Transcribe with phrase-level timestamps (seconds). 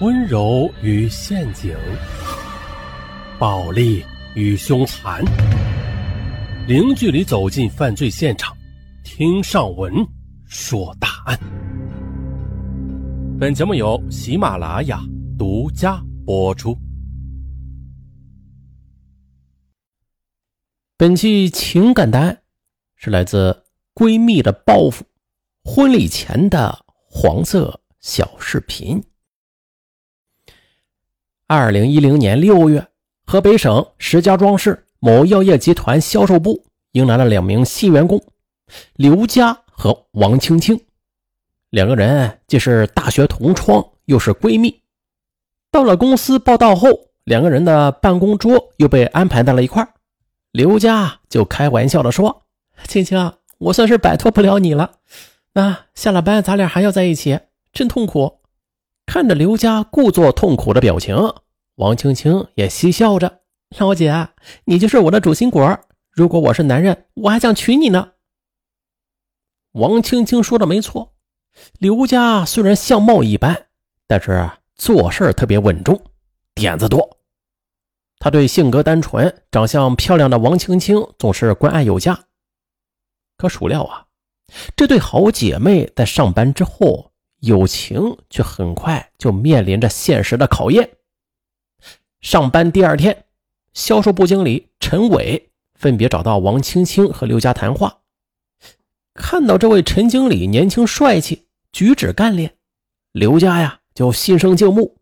[0.00, 1.76] 温柔与陷阱，
[3.38, 4.02] 暴力
[4.34, 5.22] 与凶残，
[6.66, 8.56] 零距离走进犯罪现场，
[9.04, 9.92] 听上文
[10.46, 11.38] 说大案。
[13.38, 15.02] 本节目由喜马拉雅
[15.38, 16.74] 独家播出。
[20.96, 22.40] 本期情感答案
[22.96, 23.64] 是来自
[23.94, 25.04] 闺蜜的报复，
[25.62, 28.98] 婚礼前的黄色小视频。
[31.52, 32.86] 二零一零年六月，
[33.26, 38.22] 河北省石家庄市某药业集团销售部迎来了两名新员工
[38.94, 40.80] 刘佳和王青青。
[41.70, 44.80] 两个人既是大学同窗，又是闺蜜。
[45.72, 46.88] 到了公司报道后，
[47.24, 49.84] 两个人的办公桌又被安排在了一块
[50.52, 52.44] 刘佳就开玩笑的说
[52.86, 54.92] ：“青青，我算是摆脱不了你了。
[55.54, 57.40] 那下了班，咱俩还要在一起，
[57.72, 58.36] 真痛苦。”
[59.12, 61.16] 看着刘佳故作痛苦的表情，
[61.74, 63.40] 王青青也嬉笑着
[63.76, 64.28] ：“老姐，
[64.66, 65.58] 你就是我的主心骨
[66.12, 68.12] 如果我是男人，我还想娶你呢。”
[69.74, 71.14] 王青青说的没错，
[71.80, 73.66] 刘佳虽然相貌一般，
[74.06, 76.00] 但是做事特别稳重，
[76.54, 77.18] 点子多。
[78.20, 82.16] 他对性格单纯、长相漂亮的王青青总是关爱有加。
[83.36, 84.06] 可孰料啊，
[84.76, 87.09] 这对好姐妹在上班之后。
[87.40, 90.90] 友情却很快就面临着现实的考验。
[92.20, 93.24] 上班第二天，
[93.72, 97.98] 销售部经理陈伟分别找到王青青和刘佳谈话。
[99.14, 102.54] 看到这位陈经理年轻帅气，举止干练，
[103.12, 104.98] 刘佳呀就心生敬慕。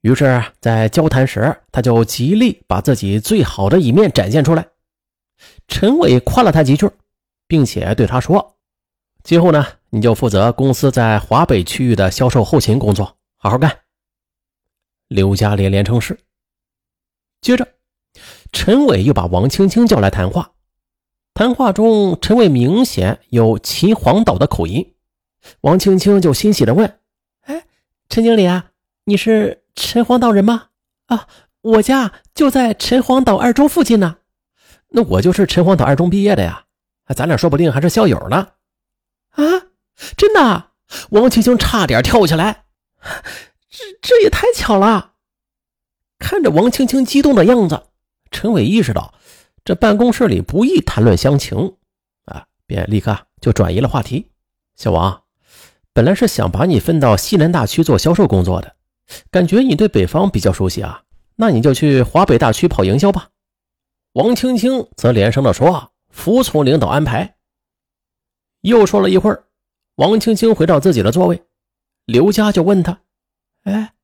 [0.00, 4.66] 于是，在交谈时，他就极力把自己最好的一面展现出来。
[5.66, 6.88] 陈伟夸了他几句，
[7.48, 8.56] 并且对他说
[9.24, 13.78] ：“今后呢？”你就负责公司在华北区域的销售后勤工作，好好干。
[15.06, 16.18] 刘佳连连称是。
[17.40, 17.68] 接着，
[18.50, 20.50] 陈伟又把王青青叫来谈话。
[21.32, 24.94] 谈话中，陈伟明显有秦皇岛的口音。
[25.60, 26.98] 王青青就欣喜的问
[27.46, 27.64] ：“哎，
[28.08, 28.72] 陈经理啊，
[29.04, 30.70] 你是陈皇岛人吗？
[31.06, 31.28] 啊，
[31.60, 34.16] 我家就在陈皇岛二中附近呢。
[34.88, 36.64] 那我就是陈皇岛二中毕业的呀，
[37.14, 38.48] 咱俩说不定还是校友呢。
[39.30, 39.44] 啊？”
[40.16, 40.70] 真的，
[41.10, 42.64] 王青青差点跳起来，
[43.70, 45.12] 这这也太巧了！
[46.18, 47.88] 看着王青青激动的样子，
[48.30, 49.14] 陈伟意识到
[49.64, 51.76] 这办公室里不宜谈论乡情，
[52.24, 54.30] 啊，便立刻就转移了话题。
[54.76, 55.22] 小王，
[55.92, 58.76] 本来是想把你分到西南大区做销售工作的，
[59.30, 61.02] 感觉你对北方比较熟悉啊，
[61.36, 63.30] 那你就去华北大区跑营销吧。
[64.12, 67.36] 王青青则连声的说：“服从领导安排。”
[68.62, 69.44] 又说了一会儿。
[69.96, 71.44] 王青青回到自己的座位，
[72.04, 73.02] 刘佳就问他
[73.62, 73.94] ：“哎，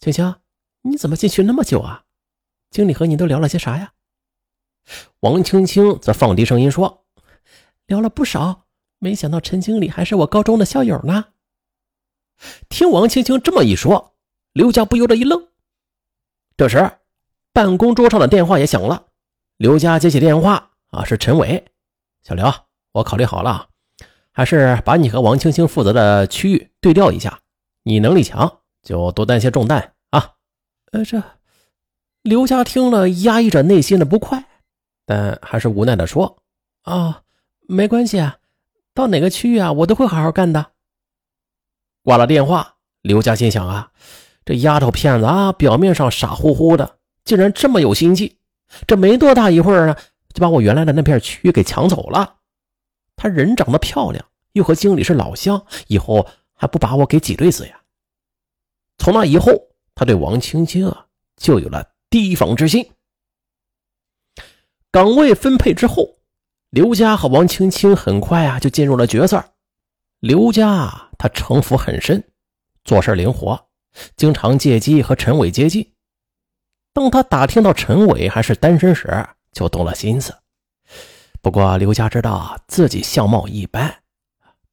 [0.00, 0.34] 青青，
[0.82, 2.04] 你怎么进去那么久啊？
[2.70, 3.92] 经理和你都聊了些啥呀？”
[5.20, 7.04] 王青青则放低声音说
[7.86, 8.66] ：“聊了不少，
[8.98, 11.26] 没想到陈经理还是我高中的校友呢。”
[12.68, 14.16] 听王青青这么一说，
[14.52, 15.48] 刘佳不由得一愣。
[16.56, 16.98] 这时，
[17.52, 19.06] 办公桌上的电话也响了。
[19.56, 21.64] 刘佳接起电话：“啊，是陈伟，
[22.22, 22.52] 小刘，
[22.90, 23.68] 我考虑好了。”
[24.38, 27.40] 还是把你和王青青负责的区域对调一下，
[27.82, 30.34] 你能力强就多担些重担啊。
[30.92, 31.20] 呃，这
[32.22, 34.44] 刘佳听了，压抑着内心的不快，
[35.04, 36.38] 但还是无奈的说
[36.86, 37.22] ：“啊，
[37.66, 38.36] 没关系啊，
[38.94, 40.66] 到哪个区域啊，我都会好好干的。”
[42.04, 43.90] 挂了电话，刘佳心想啊，
[44.44, 48.36] 这丫头片子啊，表面上傻乎乎的，竟然这么有心计，
[48.86, 49.96] 这没多大一会儿呢，
[50.32, 52.36] 就把我原来的那片区域给抢走了。
[53.18, 57.80] 她人长得漂亮，又和经理是老乡，以后还不把我给挤兑死呀？
[58.96, 59.52] 从那以后，
[59.94, 61.06] 他对王青青啊
[61.36, 62.90] 就有了提防之心。
[64.90, 66.18] 岗位分配之后，
[66.70, 69.44] 刘家和王青青很快啊就进入了角色。
[70.20, 72.22] 刘家他城府很深，
[72.84, 73.68] 做事灵活，
[74.16, 75.92] 经常借机和陈伟接近。
[76.92, 80.34] 当他打听到陈伟还是单身时，就动了心思。
[81.40, 84.02] 不过刘家知道自己相貌一般，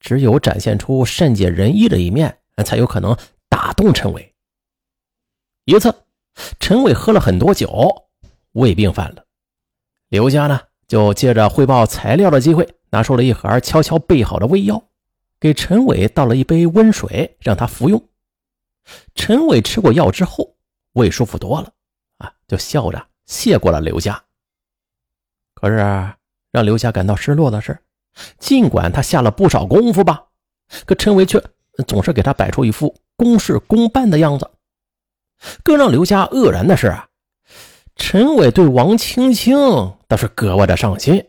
[0.00, 3.16] 只有展现出善解人意的一面，才有可能
[3.48, 4.34] 打动陈伟。
[5.66, 5.94] 一次，
[6.58, 8.08] 陈伟喝了很多酒，
[8.52, 9.24] 胃病犯了。
[10.08, 10.58] 刘家呢，
[10.88, 14.82] 就借着汇报材料的机会，拿出了一盒悄悄备好的胃药，
[15.38, 18.02] 给陈伟倒了一杯温水，让他服用。
[19.14, 20.56] 陈伟吃过药之后，
[20.94, 21.72] 胃舒服多了，
[22.18, 24.24] 啊，就笑着谢过了刘家。
[25.54, 26.14] 可是。
[26.54, 27.76] 让刘家感到失落的是，
[28.38, 30.26] 尽管他下了不少功夫吧，
[30.86, 31.42] 可陈伟却
[31.88, 34.48] 总是给他摆出一副公事公办的样子，
[35.64, 37.08] 更让刘家愕然的是啊，
[37.96, 39.56] 陈伟对王青青
[40.06, 41.28] 倒是格外的上心，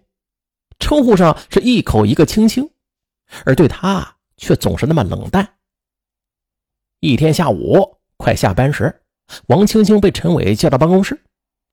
[0.78, 2.70] 称呼上是一口一个青青，
[3.46, 5.56] 而对他却总是那么冷淡。
[7.00, 9.02] 一天下午快下班时，
[9.48, 11.20] 王青青被陈伟叫到办公室，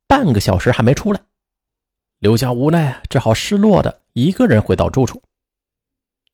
[0.06, 1.20] 半个小时还没出来，
[2.22, 5.20] 刘家无奈只好失落的一个人回到住处。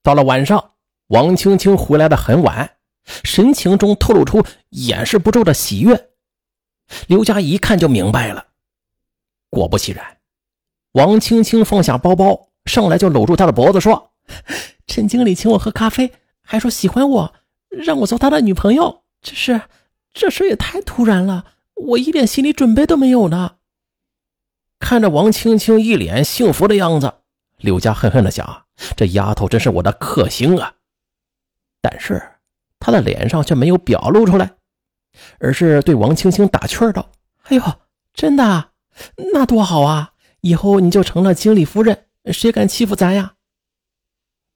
[0.02, 0.72] 到了晚上，
[1.06, 2.72] 王青青回来的很晚。
[3.24, 6.10] 神情中透露出掩饰不住的喜悦，
[7.06, 8.48] 刘佳一看就明白了。
[9.48, 10.18] 果不其然，
[10.92, 14.10] 王青青放下包包，上来就搂住他的脖子说
[14.86, 16.12] ：“陈经理请我喝咖啡，
[16.42, 17.34] 还说喜欢我，
[17.70, 19.04] 让我做他的女朋友。
[19.22, 19.62] 这是
[20.12, 21.46] 这事也太突然了，
[21.76, 23.54] 我一点心理准备都没有呢。”
[24.78, 27.12] 看着王青青一脸幸福的样子，
[27.58, 28.66] 刘佳恨恨的想
[28.96, 30.74] ：“这丫头真是我的克星啊！”
[31.82, 32.22] 但是。
[32.80, 34.52] 他的脸上却没有表露出来，
[35.40, 37.10] 而是对王青青打趣道
[37.50, 37.62] ：“哎呦，
[38.14, 38.70] 真的？
[39.32, 40.12] 那多好啊！
[40.42, 43.34] 以后你就成了经理夫人，谁敢欺负咱呀？”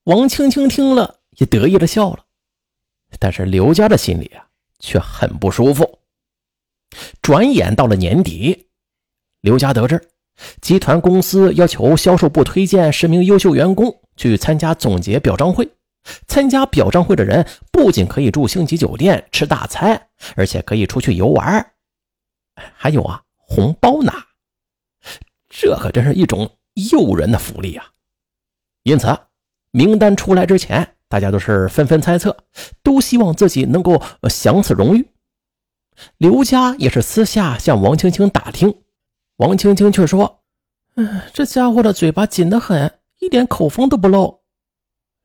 [0.07, 2.25] 王青青听了也得意的笑了，
[3.19, 4.47] 但是刘家的心里啊
[4.79, 5.99] 却很不舒服。
[7.21, 8.69] 转眼到了年底，
[9.41, 10.01] 刘家得知
[10.61, 15.69] 集团公司要求销售部推荐十名优秀员工去参加总结表彰会。
[16.27, 21.65] 参加表彰会的人不仅可以住星级酒店吃大餐，而且可以出去游玩，
[22.75, 24.13] 还有啊红包拿。
[25.49, 26.57] 这可真是一种
[26.91, 27.87] 诱人的福利啊！
[28.83, 29.17] 因此，
[29.71, 32.37] 名单出来之前，大家都是纷纷猜测，
[32.83, 35.07] 都希望自己能够享此荣誉。
[36.17, 38.75] 刘佳也是私下向王青青打听，
[39.43, 40.39] 王青青却说
[40.95, 44.41] ：“嗯，这家伙的嘴巴紧得很，一点口风都不漏。”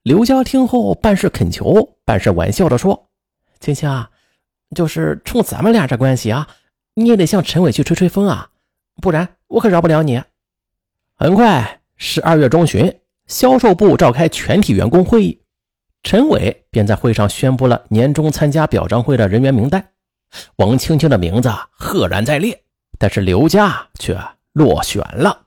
[0.02, 3.10] 刘家听后，半是恳求，半是玩笑的说
[3.62, 4.10] ：“青青啊，
[4.76, 6.48] 就是冲咱们俩这关系啊，
[6.96, 8.50] 你也得向陈伟去吹吹风啊，
[9.04, 10.20] 不然我可饶不了你。”
[11.14, 15.40] 很快，十二月中旬，销售部召开全体员工会议，
[16.02, 19.90] 陈伟便在会上宣布了年终参加表彰会的人员名单，
[20.56, 22.64] 王青青的名字赫然在列，
[22.98, 24.20] 但是刘家却
[24.54, 25.46] 落选了。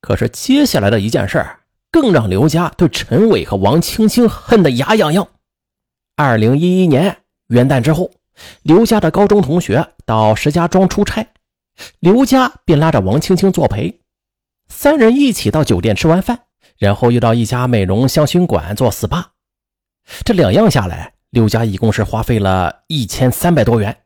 [0.00, 1.60] 可是接下来的一件事儿。
[1.94, 5.28] 更让刘家对陈伟和王青青恨得牙痒痒。
[6.16, 8.10] 二零一一年元旦之后，
[8.62, 11.24] 刘家的高中同学到石家庄出差，
[12.00, 14.00] 刘家便拉着王青青作陪，
[14.66, 16.40] 三人一起到酒店吃完饭，
[16.78, 19.26] 然后又到一家美容香薰馆做 SPA。
[20.24, 24.03] 这两样下来，刘家一共是花费了一千三百多元。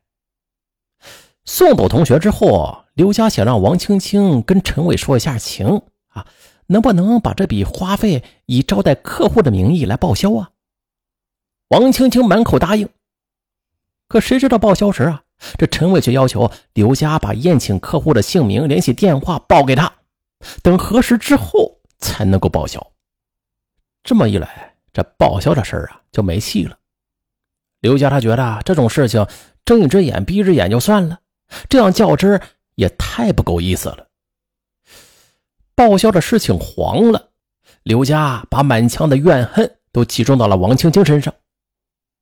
[1.49, 6.27] 送走同学之后，刘佳想让王青青跟陈伟说一下情啊。
[6.67, 10.51] 能不能把这笔花费以招待客户的名义来报销啊？
[11.69, 12.87] 王青青满口答应，
[14.09, 15.23] 可谁知道报销时啊，
[15.57, 19.91] 这陈伟却要求刘佳把宴请客户的姓名、联系电话报给他，
[20.63, 22.87] 等核实之后才能够报销。
[24.03, 26.77] 这么一来，这报销的事儿啊就没戏了。
[27.81, 29.27] 刘佳他觉得这种事情
[29.65, 31.19] 睁一只眼闭一只眼就算了，
[31.69, 32.41] 这样较真
[32.75, 34.09] 也太不够意思了。
[35.75, 37.31] 报销的事情黄了，
[37.83, 41.35] 刘家把满腔的怨恨都集中到了王青青身上。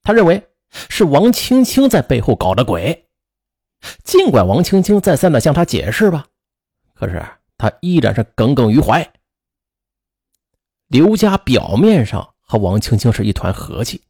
[0.02, 3.06] 他认为是王青青在背后搞的鬼，
[4.04, 6.26] 尽管王青青再三的向他解释吧，
[6.94, 7.24] 可是
[7.56, 9.10] 他依然是耿耿于怀。
[10.86, 14.02] 刘家表面上和王青青是一团和气，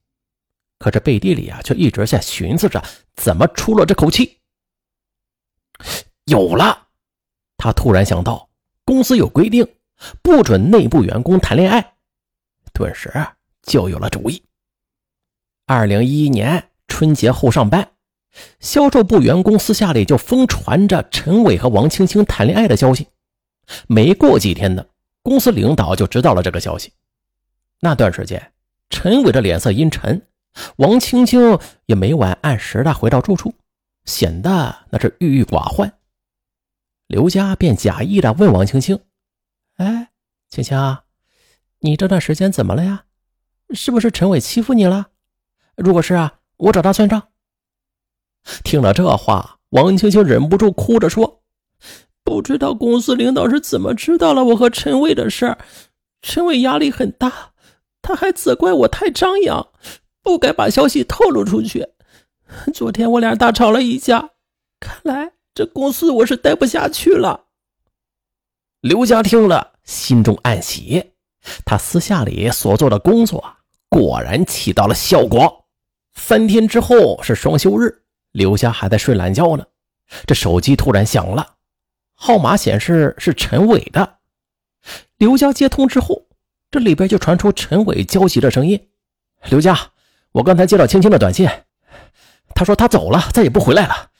[0.79, 2.83] 可这背地里啊，却一直在寻思着
[3.15, 4.39] 怎么出了这口气。
[6.25, 6.89] 有了，
[7.57, 8.49] 他突然想到。
[8.85, 9.67] 公司有规定，
[10.23, 11.95] 不准内部员工谈恋爱，
[12.73, 13.13] 顿时
[13.63, 14.41] 就有了主意。
[15.67, 17.91] 二零一一年春节后上班，
[18.61, 23.09] 销售部员工私下里就疯传着陈伟和王青青谈恋爱的消息。
[23.89, 24.87] 没过几天呢，
[25.23, 26.93] 公司领导就知道了这个消息。
[27.81, 28.53] 那段时间，
[28.89, 30.29] 陈伟的脸色阴沉，
[30.77, 33.53] 王青青也每晚按时的回到住处，
[34.07, 35.93] 显得那是郁郁寡欢。
[37.07, 38.99] 刘佳便假意的问王青青
[39.77, 40.11] ：“哎，
[40.49, 40.99] 青青，
[41.81, 43.05] 你这段时间怎么了呀？
[43.71, 45.09] 是不是陈伟欺负你了？
[45.77, 47.29] 如果是啊，我找他算账。”
[48.65, 51.43] 听了这话，王青青忍不住哭着说
[52.23, 55.59] ：“不知道公司领导是怎么知道了我和陈伟的事儿？
[56.23, 57.53] 陈伟压力很大，
[58.03, 59.69] 他还责怪我太张扬，
[60.23, 61.87] 不该把消息透露出去。
[62.75, 64.31] 昨天我俩大吵了一架，
[64.81, 67.47] 看来……”这公司我是待不下去了。
[68.83, 71.13] 刘佳听了，心中暗喜，
[71.65, 73.57] 他私下里所做的工作
[73.89, 75.65] 果然起到了效果。
[76.13, 79.65] 三天之后是双休日，刘佳还在睡懒觉呢，
[80.27, 81.55] 这手机突然响了，
[82.15, 84.19] 号码显示是陈伟的。
[85.17, 86.27] 刘佳接通之后，
[86.71, 88.91] 这里边就传出陈伟焦急的声音
[89.49, 89.93] ：“刘佳，
[90.33, 91.49] 我刚才接到青青的短信，
[92.57, 94.11] 他说他走了，再也不回来了。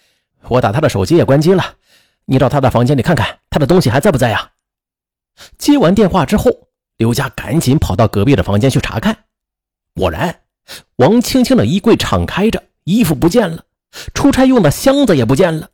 [0.49, 1.77] 我打他的手机也关机了，
[2.27, 4.53] 你到他的房间里看看，他的东西还在不在呀？”
[5.59, 9.25] 接完电话之后，刘佳赶紧跑到隔壁的房间去查看，
[9.95, 10.43] 果然，
[10.97, 13.65] 王青青的衣柜敞开着，衣服不见了，
[14.15, 15.71] 出差用的箱子也不见了，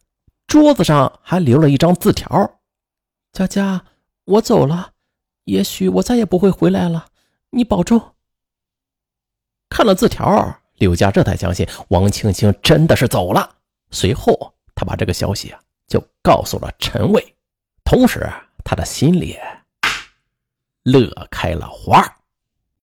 [0.47, 2.61] 桌子上还留了一张字条
[3.33, 3.85] ：“佳佳，
[4.25, 4.93] 我走了。”
[5.45, 7.07] 也许我再也不会回来了，
[7.51, 8.15] 你保重。
[9.69, 13.57] 看了字条，柳家这才相信王青青真的是走了。
[13.91, 17.35] 随后，他把这个消息啊就告诉了陈伟，
[17.85, 18.29] 同时
[18.65, 19.39] 他的心里
[20.83, 22.03] 乐开了花。